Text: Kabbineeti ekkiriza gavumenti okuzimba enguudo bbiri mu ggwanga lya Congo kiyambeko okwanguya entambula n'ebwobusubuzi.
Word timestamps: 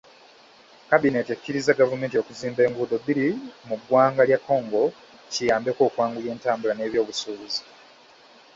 Kabbineeti 0.89 1.31
ekkiriza 1.35 1.77
gavumenti 1.79 2.15
okuzimba 2.21 2.61
enguudo 2.67 2.95
bbiri 2.99 3.27
mu 3.67 3.75
ggwanga 3.79 4.21
lya 4.27 4.39
Congo 4.47 4.83
kiyambeko 5.33 5.81
okwanguya 5.87 6.29
entambula 6.35 6.73
n'ebwobusubuzi. 6.75 7.61